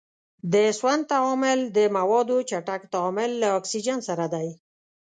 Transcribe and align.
د 0.53 0.55
سون 0.79 0.99
تعامل 1.11 1.59
د 1.77 1.79
موادو 1.97 2.37
چټک 2.49 2.81
تعامل 2.93 3.31
له 3.41 3.47
اکسیجن 3.59 3.99
سره 4.09 4.25
دی. 4.33 4.47